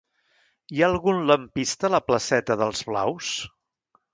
Hi 0.77 0.81
ha 0.81 0.87
algun 0.93 1.19
lampista 1.31 1.89
a 1.89 1.91
la 1.97 2.01
placeta 2.09 2.59
d'Els 2.63 2.85
Blaus? 2.89 3.31